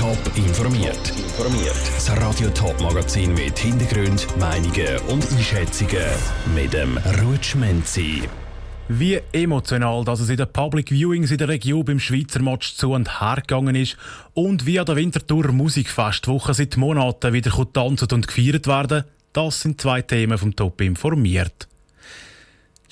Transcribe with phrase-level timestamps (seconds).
[0.00, 1.12] Top informiert.
[1.18, 1.76] Informiert.
[1.94, 6.06] Das Radio Top Magazin mit Hintergrund, Meinungen und Einschätzungen
[6.54, 8.22] mit dem Rutschmenzi.
[8.88, 12.92] Wie emotional dass es in den Public Viewings in der Region beim Schweizer Match zu
[12.92, 13.98] und her gegangen ist
[14.32, 19.04] und wie an der Winterthur Musikfestwoche seit Monaten wieder getanzt und gefeiert werden,
[19.34, 21.68] das sind zwei Themen vom Top informiert.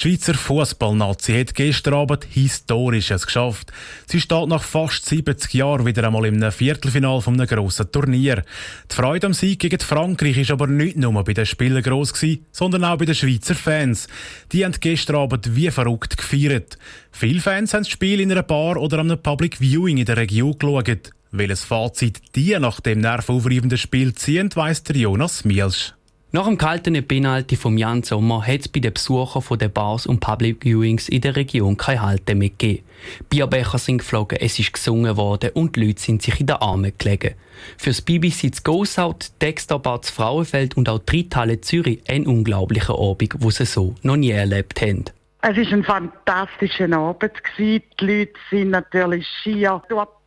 [0.01, 3.73] Die Schweizer Fußballnazi hat gestern Abend Historisches geschafft.
[4.07, 8.45] Sie steht nach fast 70 Jahren wieder einmal im Viertelfinal von einem grossen Turnier.
[8.89, 12.46] Die Freude am Sieg gegen Frankreich ist aber nicht nur bei den Spielern gross gewesen,
[12.53, 14.07] sondern auch bei den Schweizer Fans.
[14.53, 16.79] Die haben gestern Abend wie verrückt gefeiert.
[17.11, 20.57] Viele Fans haben das Spiel in einer Bar oder einem Public Viewing in der Region
[20.57, 21.11] geschaut.
[21.33, 25.97] Welches Fazit die nach dem nervaufreibenden Spiel ziehen, weiss der Jonas Mielsch.
[26.31, 30.05] Nach dem kalten Penalty vom Jan Sommer hat es bei den Besuchern von den Bars
[30.05, 32.84] und Public Viewings in der Region keine Halte mehr gegeben.
[33.31, 36.92] Bierbecher sind geflogen, es ist gesungen worden und die Leute sind sich in den Armen
[36.98, 37.34] gelegen.
[37.78, 41.30] Für das BBC zu Gosout, Dexter Bad Frauenfeld und auch die
[41.62, 45.06] Zürich ein unglaublicher Abend, wo sie so noch nie erlebt haben.
[45.41, 47.33] Es war ein fantastischer Abend.
[47.58, 49.80] Die Leute sind natürlich schier.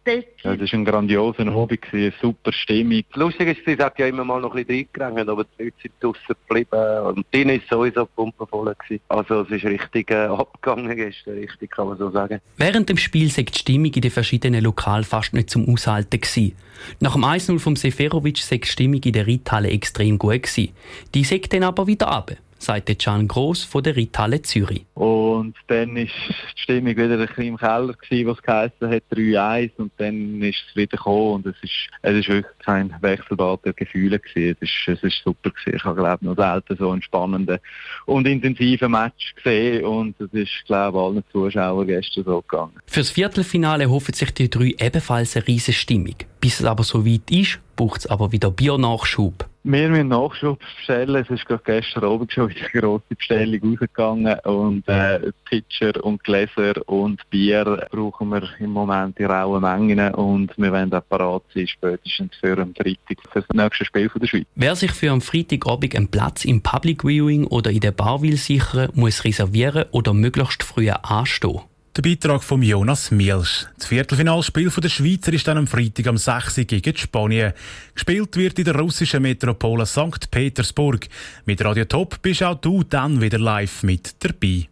[0.06, 3.04] Ja, es war ein grandioser Hobby, eine super Stimmung.
[3.14, 5.94] Lustig ist, es hat ja immer mal noch ein bisschen reingerannt, aber die Leute sind
[6.00, 8.76] draußen geblieben und die war sowieso pumpenvoll.
[9.10, 12.40] Also es ist richtig äh, abgegangen gestern, richtig kann man so sagen.
[12.58, 16.56] Während dem Spiel sei die Stimmung in den verschiedenen Lokalen fast nicht zum Aushalten gewesen.
[17.00, 20.74] Nach dem 1-0 vom Seferovic sei die Stimmung in der Ritthalle extrem gut gewesen.
[21.14, 24.86] Die sei dann aber wieder runter sagte Can Gross von der Ritthalle Zürich.
[24.94, 26.12] Und dann war die
[26.56, 30.76] Stimmung wieder ein bisschen im Keller, gewesen, was geheißen hat, 3-1 und dann ist es
[30.76, 34.58] wieder gekommen und es ist, es ist wirklich kein Wechselbad der Gefühle gewesen.
[34.62, 35.76] Es ist, es ist super gewesen.
[35.76, 37.60] Ich habe, glaube noch selten so einen spannenden
[38.06, 42.74] und intensiven Match gesehen und es ist, glaube ich, allen Zuschauern gestern so gegangen.
[42.86, 46.16] Fürs Viertelfinale hoffen sich die drei ebenfalls eine riesige Stimmung.
[46.40, 49.51] Bis es aber so weit ist, braucht es aber wieder Biernachschub.
[49.64, 51.16] Wir müssen Nachschub bestellen.
[51.24, 54.40] Es ist gerade gestern Abend schon wieder eine grosse Bestellung rausgegangen.
[54.40, 60.16] Und äh, Pitcher und Gläser und Bier brauchen wir im Moment in rauen Mengen.
[60.16, 64.22] Und wir werden auch parat sein, spätestens für am Freitag, für das nächste Spiel von
[64.22, 64.48] der Schweiz.
[64.56, 68.38] Wer sich für am Freitagabend einen Platz im Public Viewing oder in der Bar will
[68.38, 71.62] sichern, muss reservieren oder möglichst früher anstehen.
[71.98, 73.66] Der Beitrag von Jonas Mielsch.
[73.78, 76.66] Das Viertelfinalspiel der Schweizer ist dann am Freitag am 6.
[76.66, 77.52] gegen Spanien.
[77.94, 80.32] Gespielt wird in der russischen Metropole St.
[80.32, 81.10] Petersburg.
[81.44, 84.71] Mit Radio Top bist auch du dann wieder live mit dabei.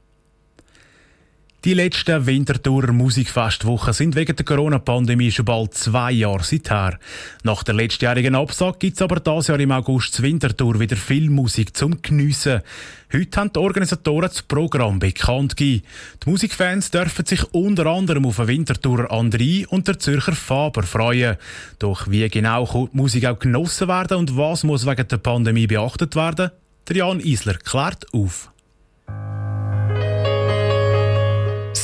[1.65, 6.97] Die letzten Winterthurer Musikfestwochen sind wegen der Corona-Pandemie schon bald zwei Jahre seither.
[7.43, 11.29] Nach der letztjährigen Absage gibt es aber dieses Jahr im August zu Winterthur wieder viel
[11.29, 12.61] Musik zum Geniessen.
[13.11, 15.83] Heute haben die Organisatoren das Programm bekannt gegeben.
[16.23, 21.35] Die Musikfans dürfen sich unter anderem auf den Winterthurer André und der Zürcher Faber freuen.
[21.77, 25.67] Doch wie genau kann die Musik auch genossen werden und was muss wegen der Pandemie
[25.67, 26.51] beachtet werden?
[26.87, 28.49] Der Jan Isler klärt auf.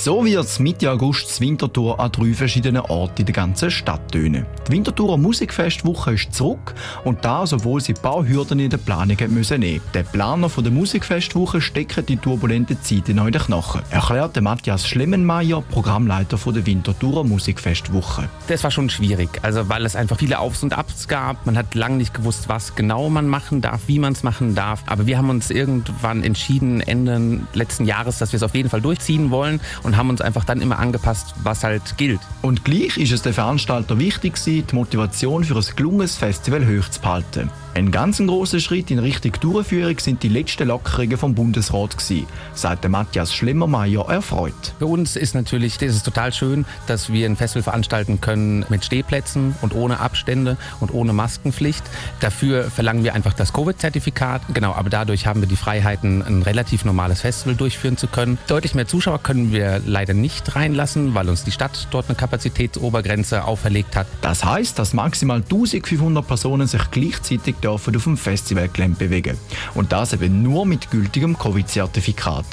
[0.06, 4.12] So wird es Mitte August das Winterthur an drei verschiedenen Orten in der ganzen Stadt
[4.12, 4.46] tönen.
[4.68, 9.18] Die Winterthurer Musikfestwoche ist zurück und das, obwohl sie ein paar Hürden in der Planung
[9.30, 9.82] müssen nehmen.
[9.96, 15.64] Der Planer der Musikfestwoche steckt die turbulenten Zeiten noch in den Knochen, erklärte Matthias Schlemmenmeier,
[15.64, 18.30] Programmleiter der Winterthurer Musikfestwoche.
[18.46, 21.48] Das war schon schwierig, also weil es einfach viele Aufs und Abs gab.
[21.48, 24.84] Man hat lange nicht gewusst, was genau man machen darf, wie man es machen darf.
[24.86, 28.82] Aber wir haben uns irgendwann entschieden, Ende letzten Jahres, dass wir es auf jeden Fall
[28.82, 32.22] durchziehen wollen und haben uns einfach dann immer angepasst, was halt gilt.
[32.42, 37.50] Und gleich ist es der Veranstalter wichtig, die Motivation für ein gelungenes Festival hochzuhalten.
[37.76, 42.88] Ein ganz großer Schritt in Richtung Durchführung sind die letzten Lockerungen vom Bundesrat gewesen, sagte
[42.88, 44.74] Matthias Schlemmermeier erfreut.
[44.80, 48.86] Für uns ist natürlich, das ist total schön, dass wir ein Festival veranstalten können mit
[48.86, 51.84] Stehplätzen und ohne Abstände und ohne Maskenpflicht.
[52.22, 54.44] Dafür verlangen wir einfach das Covid-Zertifikat.
[54.54, 58.38] Genau, aber dadurch haben wir die Freiheiten, ein relativ normales Festival durchführen zu können.
[58.48, 63.44] Deutlich mehr Zuschauer können wir leider nicht reinlassen, weil uns die Stadt dort eine Kapazitätsobergrenze
[63.46, 64.08] auferlegt hat.
[64.22, 69.38] Das heißt, dass maximal 1500 Personen sich gleichzeitig dürfen auf dem Festivalgelände bewegen.
[69.74, 72.46] Und das eben nur mit gültigem Covid-Zertifikat.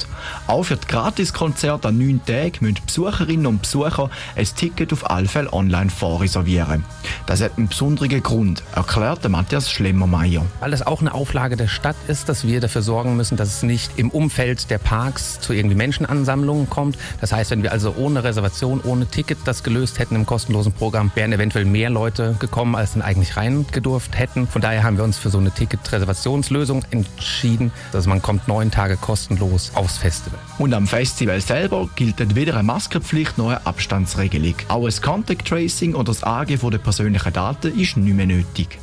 [0.47, 5.27] Auch für die Gratiskonzerte an neun Tagen müssen Besucherinnen und Besucher ein Ticket auf alle
[5.27, 6.85] Fälle online vorreservieren.
[7.25, 10.45] Das hat einen besonderen Grund, erklärte Matthias Schlemmermeier.
[10.59, 13.63] Weil es auch eine Auflage der Stadt ist, dass wir dafür sorgen müssen, dass es
[13.63, 16.97] nicht im Umfeld der Parks zu irgendwie Menschenansammlungen kommt.
[17.23, 21.09] Das heißt, wenn wir also ohne Reservation, ohne Ticket das gelöst hätten im kostenlosen Programm,
[21.15, 24.45] wären eventuell mehr Leute gekommen, als dann eigentlich reingedurft hätten.
[24.45, 27.71] Von daher haben wir uns für so eine Ticket-Reservationslösung entschieden.
[27.93, 30.37] Also man kommt neun Tage kostenlos aufs Festival.
[30.57, 34.55] Und am Festival selber gilt weder eine Maskenpflicht noch eine Abstandsregelung.
[34.67, 38.79] Auch ein Contact Tracing oder das Angeben der persönlichen Daten ist nicht mehr nötig.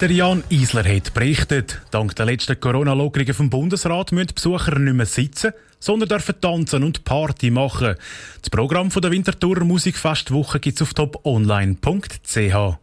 [0.00, 4.94] Der Jan Isler hat berichtet, dank der letzten Corona-Lockerungen vom Bundesrat müssen die Besucher nicht
[4.94, 5.50] mehr sitzen,
[5.80, 7.94] sondern dürfen tanzen und Party machen.
[8.40, 12.78] Das Programm der Winterthur Musikfestwoche gibt es auf toponline.ch.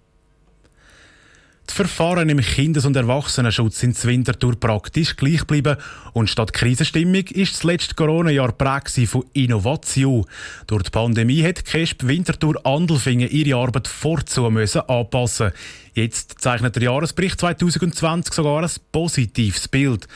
[1.68, 5.77] Die Verfahren im Kindes- und Erwachsenenschutz sind in Winterthur praktisch gleich geblieben
[6.13, 10.25] und statt Krisenstimmung ist das letzte Corona-Jahr prägt von Innovation.
[10.68, 15.51] Durch die Pandemie hat KESP Winterthur Andelfingen ihre Arbeit vorzu müssen anpassen.
[15.94, 20.07] Jetzt zeichnet der Jahresbericht 2020 sogar ein positives Bild.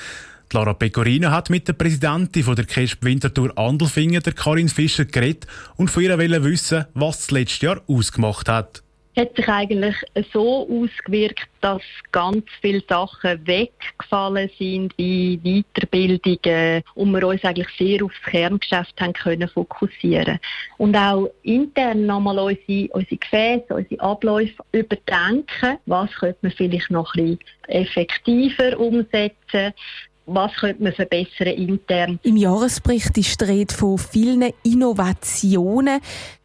[0.54, 5.46] Lara Pecorino hat mit der Präsidentin von der KESP Winterthur Andelfingen, der Karin Fischer, geredet
[5.76, 8.84] und von ihr wissen, was das letzte Jahr ausgemacht hat
[9.20, 9.96] hat sich eigentlich
[10.32, 11.82] so ausgewirkt, dass
[12.12, 19.02] ganz viele Sachen weggefallen sind, wie Weiterbildungen, und wir uns eigentlich sehr auf das Kerngeschäft
[19.02, 20.40] haben können fokussieren
[20.78, 25.78] Und auch intern nochmal unsere, unsere Gefäße, unsere Abläufe überdenken.
[25.86, 29.74] Was könnte man vielleicht noch ein bisschen effektiver umsetzen?
[30.34, 32.20] Was könnte man verbessern intern.
[32.24, 36.00] Im Jahresbericht ist die Rede von vielen Innovationen.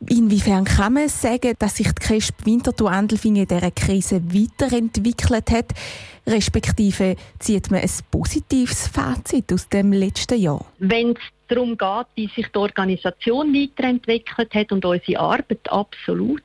[0.08, 5.72] Inwiefern kann man sagen, dass sich die KESP Winterthur Andelfingen in dieser Krise weiterentwickelt hat?
[6.26, 10.64] Respektive zieht man ein positives Fazit aus dem letzten Jahr?
[10.78, 16.42] Wenn es darum geht, wie sich die Organisation weiterentwickelt hat und unsere Arbeit absolut.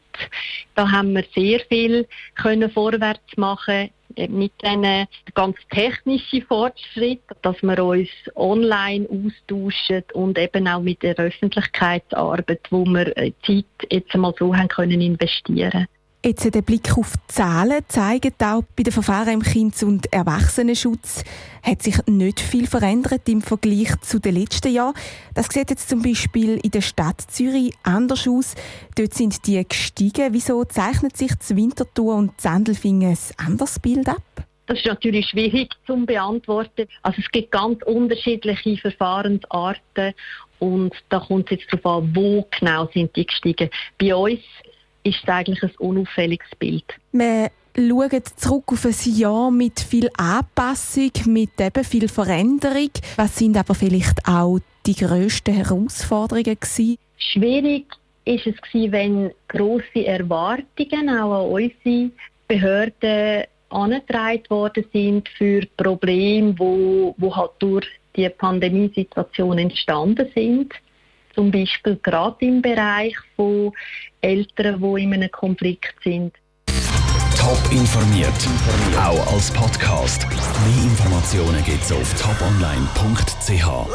[0.75, 7.83] Da haben wir sehr viel können vorwärts machen mit diesen ganz technischen Fortschritt, dass wir
[7.83, 13.13] uns online austauschen und eben auch mit der Öffentlichkeitsarbeit, wo wir
[13.45, 15.87] Zeit jetzt einmal so haben können investieren
[16.25, 21.23] Jetzt der Blick auf die Zahlen zeigt auch, bei den Verfahren im Kindes- und Erwachsenenschutz
[21.63, 24.95] hat sich nicht viel verändert im Vergleich zu den letzten Jahren.
[25.33, 28.55] Das sieht jetzt zum Beispiel in der Stadt Zürich anders aus.
[28.97, 30.33] Dort sind die gestiegen.
[30.33, 34.21] Wieso zeichnet sich das Winterthur und Sandelfingen ein anderes Bild ab?
[34.65, 36.85] Das ist natürlich schwierig zu beantworten.
[37.01, 40.13] Also es gibt ganz unterschiedliche Verfahrensarten
[40.59, 43.69] und da kommt es jetzt darauf an, wo genau sind die gestiegen.
[43.97, 44.41] Bei uns
[45.03, 46.85] ist es eigentlich ein unauffälliges Bild.
[47.11, 52.91] Wir schauen zurück auf ein Jahr mit viel Anpassung, mit eben viel Veränderung.
[53.15, 56.97] Was sind aber vielleicht auch die grössten Herausforderungen gewesen?
[57.17, 57.85] Schwierig
[58.25, 62.11] ist es gewesen, wenn große Erwartungen auch an unsere
[62.47, 70.73] Behörden angetragen worden sind für Probleme, wo, wo halt durch die Pandemiesituation entstanden sind
[71.33, 73.73] zum Beispiel gerade im Bereich von
[74.21, 76.33] Eltern, die in einem Konflikt sind.
[77.37, 78.33] Top informiert,
[78.97, 80.27] auch als Podcast.
[80.29, 83.89] Mehr Informationen gibt es auf toponline.ch.